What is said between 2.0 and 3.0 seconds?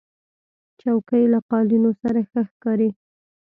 سره ښه ښکاري.